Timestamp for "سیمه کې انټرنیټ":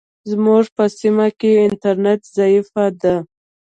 0.97-2.21